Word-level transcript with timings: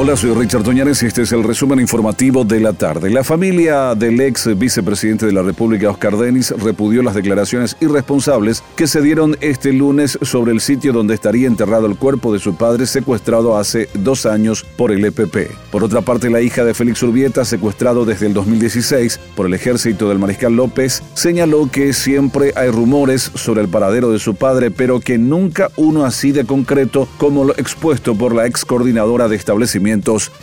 Hola, 0.00 0.16
soy 0.16 0.32
Richard 0.32 0.62
Toñanes 0.62 1.02
y 1.02 1.06
este 1.06 1.22
es 1.22 1.32
el 1.32 1.42
resumen 1.42 1.80
informativo 1.80 2.44
de 2.44 2.60
la 2.60 2.72
tarde. 2.72 3.10
La 3.10 3.24
familia 3.24 3.96
del 3.96 4.20
ex 4.20 4.56
vicepresidente 4.56 5.26
de 5.26 5.32
la 5.32 5.42
República, 5.42 5.90
Oscar 5.90 6.16
Denis, 6.16 6.54
repudió 6.56 7.02
las 7.02 7.16
declaraciones 7.16 7.76
irresponsables 7.80 8.62
que 8.76 8.86
se 8.86 9.02
dieron 9.02 9.36
este 9.40 9.72
lunes 9.72 10.16
sobre 10.22 10.52
el 10.52 10.60
sitio 10.60 10.92
donde 10.92 11.14
estaría 11.14 11.48
enterrado 11.48 11.86
el 11.86 11.96
cuerpo 11.96 12.32
de 12.32 12.38
su 12.38 12.54
padre 12.54 12.86
secuestrado 12.86 13.58
hace 13.58 13.88
dos 13.92 14.24
años 14.24 14.64
por 14.76 14.92
el 14.92 15.04
EPP. 15.04 15.50
Por 15.72 15.82
otra 15.82 16.00
parte, 16.00 16.30
la 16.30 16.42
hija 16.42 16.64
de 16.64 16.74
Félix 16.74 17.02
Urbieta, 17.02 17.44
secuestrado 17.44 18.04
desde 18.04 18.26
el 18.26 18.34
2016 18.34 19.18
por 19.34 19.46
el 19.46 19.54
ejército 19.54 20.08
del 20.10 20.20
mariscal 20.20 20.54
López, 20.54 21.02
señaló 21.14 21.68
que 21.72 21.92
siempre 21.92 22.52
hay 22.54 22.70
rumores 22.70 23.32
sobre 23.34 23.62
el 23.62 23.68
paradero 23.68 24.12
de 24.12 24.20
su 24.20 24.36
padre, 24.36 24.70
pero 24.70 25.00
que 25.00 25.18
nunca 25.18 25.72
uno 25.74 26.04
así 26.04 26.30
de 26.30 26.44
concreto 26.44 27.08
como 27.18 27.42
lo 27.42 27.58
expuesto 27.58 28.14
por 28.14 28.32
la 28.32 28.46
ex 28.46 28.64
coordinadora 28.64 29.26
de 29.26 29.34
establecimiento 29.34 29.87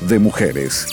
de 0.01 0.19
mujeres. 0.19 0.87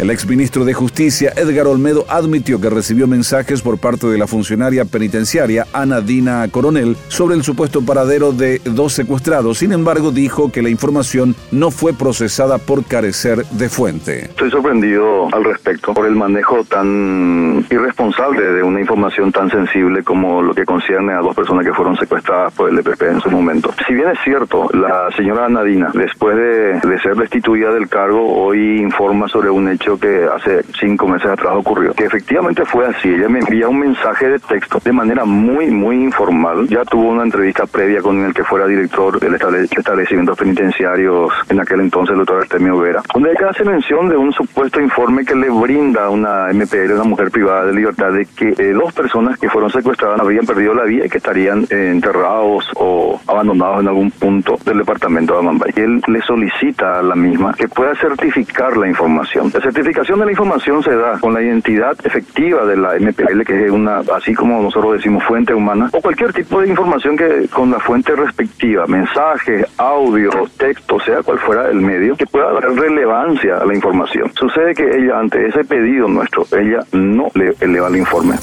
El 0.00 0.08
exministro 0.08 0.64
de 0.64 0.72
Justicia, 0.72 1.30
Edgar 1.36 1.66
Olmedo, 1.66 2.06
admitió 2.08 2.58
que 2.58 2.70
recibió 2.70 3.06
mensajes 3.06 3.60
por 3.60 3.76
parte 3.76 4.06
de 4.06 4.16
la 4.16 4.26
funcionaria 4.26 4.86
penitenciaria 4.86 5.66
Ana 5.74 6.00
Dina 6.00 6.48
Coronel 6.50 6.96
sobre 7.08 7.34
el 7.34 7.42
supuesto 7.42 7.82
paradero 7.82 8.32
de 8.32 8.62
dos 8.64 8.94
secuestrados. 8.94 9.58
Sin 9.58 9.72
embargo, 9.72 10.10
dijo 10.10 10.50
que 10.50 10.62
la 10.62 10.70
información 10.70 11.36
no 11.52 11.70
fue 11.70 11.92
procesada 11.92 12.56
por 12.56 12.86
carecer 12.86 13.44
de 13.44 13.68
fuente. 13.68 14.24
Estoy 14.24 14.50
sorprendido 14.50 15.28
al 15.34 15.44
respecto 15.44 15.92
por 15.92 16.06
el 16.06 16.16
manejo 16.16 16.64
tan 16.64 17.66
irresponsable 17.68 18.40
de 18.40 18.62
una 18.62 18.80
información 18.80 19.30
tan 19.32 19.50
sensible 19.50 20.02
como 20.02 20.40
lo 20.40 20.54
que 20.54 20.64
concierne 20.64 21.12
a 21.12 21.18
dos 21.18 21.36
personas 21.36 21.66
que 21.66 21.74
fueron 21.74 21.98
secuestradas 21.98 22.54
por 22.54 22.70
el 22.70 22.78
EPP 22.78 23.02
en 23.02 23.20
su 23.20 23.30
momento. 23.30 23.74
Si 23.86 23.92
bien 23.92 24.08
es 24.08 24.18
cierto, 24.24 24.66
la 24.72 25.10
señora 25.14 25.44
Ana 25.44 25.62
Dina, 25.62 25.90
después 25.92 26.36
de, 26.36 26.80
de 26.88 27.00
ser 27.02 27.16
destituida 27.16 27.70
del 27.70 27.86
cargo, 27.86 28.32
hoy 28.34 28.80
informa 28.80 29.28
sobre 29.28 29.50
un 29.50 29.68
hecho 29.68 29.89
que 29.98 30.24
hace 30.24 30.62
cinco 30.78 31.08
meses 31.08 31.30
atrás 31.30 31.54
ocurrió, 31.56 31.92
que 31.92 32.04
efectivamente 32.04 32.64
fue 32.64 32.86
así. 32.86 33.08
Ella 33.08 33.28
me 33.28 33.40
envía 33.40 33.68
un 33.68 33.78
mensaje 33.78 34.28
de 34.28 34.38
texto 34.38 34.80
de 34.82 34.92
manera 34.92 35.24
muy, 35.24 35.70
muy 35.70 35.96
informal. 35.96 36.68
Ya 36.68 36.84
tuvo 36.84 37.10
una 37.10 37.24
entrevista 37.24 37.66
previa 37.66 38.02
con 38.02 38.24
el 38.24 38.34
que 38.34 38.44
fuera 38.44 38.66
director 38.66 39.18
del 39.18 39.34
establecimiento 39.34 40.34
penitenciarios 40.34 41.32
en 41.48 41.60
aquel 41.60 41.80
entonces, 41.80 42.12
el 42.12 42.18
doctor 42.18 42.42
Artemio 42.42 42.78
Vera, 42.78 43.02
donde 43.14 43.30
ella 43.30 43.50
hace 43.50 43.64
mención 43.64 44.08
de 44.08 44.16
un 44.16 44.32
supuesto 44.32 44.80
informe 44.80 45.24
que 45.24 45.34
le 45.34 45.50
brinda 45.50 46.08
una 46.08 46.52
MPL, 46.52 46.92
una 46.92 47.04
mujer 47.04 47.30
privada 47.30 47.66
de 47.66 47.72
libertad, 47.72 48.12
de 48.12 48.26
que 48.26 48.54
eh, 48.58 48.72
dos 48.72 48.92
personas 48.92 49.38
que 49.38 49.48
fueron 49.48 49.70
secuestradas 49.70 50.20
habían 50.20 50.46
perdido 50.46 50.74
la 50.74 50.84
vida 50.84 51.06
y 51.06 51.08
que 51.08 51.18
estarían 51.18 51.64
eh, 51.70 51.90
enterrados 51.90 52.70
o 52.76 53.20
abandonados 53.26 53.80
en 53.80 53.88
algún 53.88 54.10
punto 54.10 54.58
del 54.64 54.78
departamento 54.78 55.34
de 55.34 55.38
Amambay. 55.40 55.72
Él 55.76 56.02
le 56.06 56.20
solicita 56.22 56.98
a 56.98 57.02
la 57.02 57.14
misma 57.14 57.54
que 57.54 57.68
pueda 57.68 57.94
certificar 57.96 58.76
la 58.76 58.88
información. 58.88 59.50
La 59.52 59.60
certificación 59.80 60.18
de 60.18 60.26
la 60.26 60.32
información 60.32 60.82
se 60.82 60.94
da 60.94 61.18
con 61.18 61.32
la 61.32 61.40
identidad 61.40 61.96
efectiva 62.04 62.66
de 62.66 62.76
la 62.76 62.98
MPL, 62.98 63.42
que 63.46 63.64
es 63.64 63.70
una, 63.70 64.00
así 64.14 64.34
como 64.34 64.62
nosotros 64.62 64.94
decimos, 64.94 65.24
fuente 65.24 65.54
humana, 65.54 65.88
o 65.92 66.00
cualquier 66.02 66.34
tipo 66.34 66.60
de 66.60 66.68
información 66.68 67.16
que 67.16 67.48
con 67.48 67.70
la 67.70 67.80
fuente 67.80 68.14
respectiva, 68.14 68.86
mensaje, 68.86 69.64
audio, 69.78 70.30
texto, 70.58 71.00
sea 71.00 71.22
cual 71.22 71.38
fuera 71.38 71.70
el 71.70 71.80
medio, 71.80 72.14
que 72.14 72.26
pueda 72.26 72.52
dar 72.52 72.64
relevancia 72.74 73.56
a 73.56 73.64
la 73.64 73.74
información. 73.74 74.30
Sucede 74.34 74.74
que 74.74 74.84
ella, 74.84 75.18
ante 75.18 75.46
ese 75.46 75.64
pedido 75.64 76.08
nuestro, 76.08 76.44
ella 76.52 76.80
no 76.92 77.28
le 77.34 77.54
eleva 77.60 77.88
el 77.88 77.96
informe. 77.96 78.36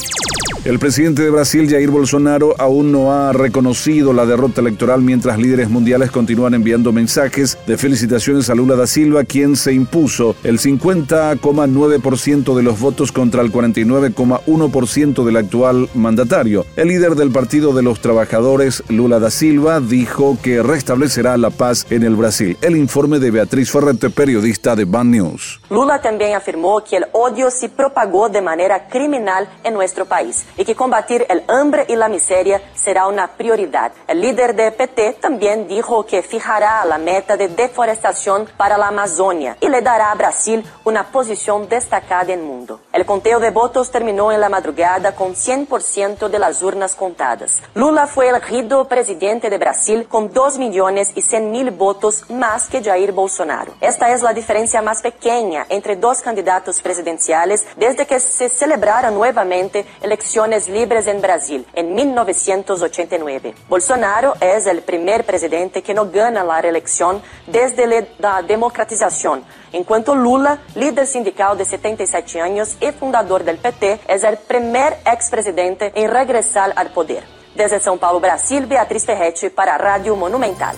El 0.67 0.79
presidente 0.79 1.21
de 1.21 1.29
Brasil, 1.29 1.69
Jair 1.69 1.89
Bolsonaro, 1.89 2.53
aún 2.59 2.91
no 2.91 3.13
ha 3.13 3.31
reconocido 3.31 4.11
la 4.11 4.25
derrota 4.25 4.59
electoral 4.59 5.01
mientras 5.01 5.37
líderes 5.37 5.69
mundiales 5.69 6.11
continúan 6.11 6.55
enviando 6.55 6.91
mensajes 6.91 7.57
de 7.65 7.77
felicitaciones 7.77 8.49
a 8.49 8.55
Lula 8.55 8.75
da 8.75 8.85
Silva, 8.85 9.23
quien 9.23 9.55
se 9.55 9.71
impuso 9.71 10.35
el 10.43 10.59
50,9% 10.59 12.53
de 12.53 12.63
los 12.63 12.81
votos 12.81 13.13
contra 13.13 13.41
el 13.43 13.53
49,1% 13.53 15.23
del 15.23 15.37
actual 15.37 15.87
mandatario. 15.93 16.65
El 16.75 16.89
líder 16.89 17.15
del 17.15 17.31
Partido 17.31 17.71
de 17.71 17.83
los 17.83 18.01
Trabajadores, 18.01 18.83
Lula 18.89 19.19
da 19.19 19.29
Silva, 19.29 19.79
dijo 19.79 20.37
que 20.43 20.61
restablecerá 20.61 21.37
la 21.37 21.49
paz 21.49 21.87
en 21.91 22.03
el 22.03 22.17
Brasil. 22.17 22.57
El 22.59 22.75
informe 22.75 23.19
de 23.19 23.31
Beatriz 23.31 23.71
Ferrete, 23.71 24.09
periodista 24.09 24.75
de 24.75 24.83
Ban 24.83 25.11
News. 25.11 25.61
Lula 25.69 26.01
también 26.01 26.35
afirmó 26.35 26.83
que 26.83 26.97
el 26.97 27.05
odio 27.13 27.51
se 27.51 27.69
propagó 27.69 28.27
de 28.27 28.41
manera 28.41 28.89
criminal 28.89 29.47
en 29.63 29.73
nuestro 29.73 30.03
país 30.03 30.45
y 30.57 30.65
que 30.65 30.75
combatir 30.75 31.25
el 31.29 31.43
hambre 31.47 31.85
y 31.87 31.95
la 31.95 32.09
miseria 32.09 32.61
será 32.75 33.07
una 33.07 33.27
prioridad. 33.27 33.91
El 34.07 34.21
líder 34.21 34.55
de 34.55 34.71
PT 34.71 35.13
también 35.21 35.67
dijo 35.67 36.05
que 36.05 36.23
fijará 36.23 36.83
la 36.85 36.97
meta 36.97 37.37
de 37.37 37.47
deforestación 37.47 38.49
para 38.57 38.77
la 38.77 38.87
Amazonia 38.87 39.57
y 39.61 39.69
le 39.69 39.81
dará 39.81 40.11
a 40.11 40.15
Brasil 40.15 40.65
una 40.83 41.11
posición 41.11 41.69
destacada 41.69 42.33
en 42.33 42.39
el 42.39 42.45
mundo. 42.45 42.79
El 42.91 43.05
conteo 43.05 43.39
de 43.39 43.51
votos 43.51 43.91
terminó 43.91 44.31
en 44.31 44.41
la 44.41 44.49
madrugada 44.49 45.13
con 45.15 45.35
100% 45.35 46.27
de 46.27 46.39
las 46.39 46.61
urnas 46.61 46.95
contadas. 46.95 47.61
Lula 47.75 48.07
fue 48.07 48.29
elegido 48.29 48.87
presidente 48.87 49.49
de 49.49 49.57
Brasil 49.57 50.07
con 50.07 50.33
2 50.33 50.57
millones 50.57 51.11
y 51.15 51.21
100 51.21 51.51
mil 51.51 51.71
votos 51.71 52.29
más 52.29 52.67
que 52.67 52.83
Jair 52.83 53.11
Bolsonaro. 53.11 53.73
Esta 53.81 54.11
es 54.11 54.23
la 54.23 54.33
diferencia 54.33 54.81
más 54.81 55.01
pequeña 55.01 55.65
entre 55.69 55.95
dos 55.95 56.21
candidatos 56.21 56.81
presidenciales 56.81 57.65
desde 57.75 58.07
que 58.07 58.19
se 58.19 58.49
celebraron 58.49 59.13
nuevamente 59.13 59.85
elecciones 60.01 60.46
libres 60.67 61.07
en 61.07 61.21
Brasil 61.21 61.65
en 61.73 61.93
1989. 61.93 63.53
Bolsonaro 63.67 64.33
es 64.39 64.65
el 64.65 64.81
primer 64.81 65.25
presidente 65.25 65.81
que 65.81 65.93
no 65.93 66.09
gana 66.09 66.43
la 66.43 66.61
reelección 66.61 67.21
desde 67.45 68.07
la 68.19 68.41
democratización, 68.41 69.43
enquanto 69.71 70.15
Lula, 70.15 70.59
líder 70.75 71.05
sindical 71.05 71.57
de 71.57 71.65
77 71.65 72.41
años 72.41 72.77
y 72.79 72.91
fundador 72.91 73.43
del 73.43 73.57
PT, 73.57 73.99
es 74.07 74.23
el 74.23 74.37
primer 74.37 74.97
ex-presidente 75.05 75.91
en 75.95 76.09
regresar 76.09 76.73
al 76.75 76.91
poder. 76.91 77.23
Desde 77.55 77.79
São 77.79 77.97
Paulo, 77.97 78.19
Brasil, 78.19 78.65
Beatriz 78.65 79.05
Ferretti 79.05 79.49
para 79.49 79.77
Radio 79.77 80.15
Monumental. 80.15 80.75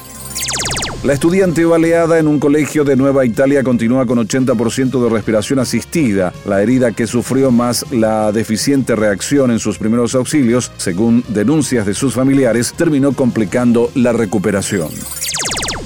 La 1.02 1.14
estudiante 1.14 1.64
baleada 1.64 2.20
en 2.20 2.28
un 2.28 2.40
colegio 2.40 2.84
de 2.84 2.98
Nueva 2.98 3.24
Italia 3.24 3.64
continúa 3.64 4.06
con 4.06 4.20
80% 4.20 5.02
de 5.02 5.10
respiración 5.10 5.60
asistida. 5.60 6.34
La 6.46 6.62
herida 6.62 6.92
que 6.92 7.08
sufrió 7.08 7.52
más 7.52 7.90
la 7.94 8.34
deficiente 8.34 8.98
reacción 8.98 9.50
en 9.50 9.60
sus 9.60 9.78
primeros 9.78 10.14
auxilios, 10.14 10.74
según 10.76 11.24
denuncias 11.30 11.86
de 11.86 11.94
sus 11.94 12.14
familiares, 12.16 12.74
terminó 12.74 13.14
complicando 13.14 13.90
la 13.96 14.12
recuperación. 14.12 14.90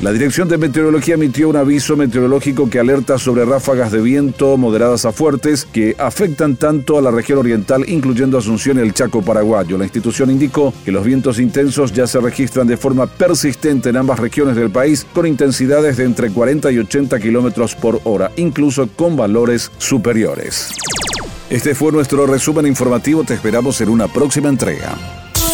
La 0.04 0.12
Dirección 0.12 0.50
de 0.50 0.58
Meteorología 0.58 1.14
emitió 1.14 1.48
un 1.48 1.56
aviso 1.56 1.96
meteorológico 1.96 2.70
que 2.70 2.78
alerta 2.78 3.18
sobre 3.18 3.46
ráfagas 3.46 3.90
de 3.90 4.02
viento 4.02 4.58
moderadas 4.58 5.06
a 5.06 5.14
fuertes 5.14 5.64
que 5.64 5.96
afectan 5.98 6.58
tanto 6.58 6.98
a 6.98 7.02
la 7.02 7.10
región 7.10 7.40
oriental, 7.40 7.86
incluyendo 7.88 8.38
Asunción 8.38 8.78
y 8.78 8.82
el 8.82 8.94
Chaco 8.94 9.22
paraguayo. 9.22 9.78
La 9.78 9.86
institución 9.86 10.30
indicó 10.30 10.74
que 10.84 10.92
los 10.92 11.06
vientos 11.06 11.40
intensos 11.40 11.94
ya 11.94 12.06
se 12.06 12.20
registran 12.20 12.68
de 12.68 12.76
forma 12.76 13.08
persistente 13.08 13.92
en 13.92 13.96
ambas 13.96 14.20
regiones 14.20 14.58
del 14.58 14.72
país, 14.72 15.08
con 15.14 15.26
intensidades 15.26 15.96
de 15.96 16.04
entre 16.04 16.32
40 16.32 16.70
y 16.74 16.80
80 16.80 17.18
kilómetros 17.22 17.74
por 17.74 18.02
hora, 18.04 18.30
incluso 18.36 18.90
con 18.98 19.16
valores 19.16 19.72
superiores. 19.78 20.72
Este 21.50 21.76
fue 21.76 21.94
nuestro 21.94 22.28
resumen 22.28 22.68
informativo. 22.68 23.24
Te 23.24 23.36
esperamos 23.36 23.80
en 23.80 23.88
una 23.88 24.10
próxima 24.10 24.50
entrega. 24.50 25.23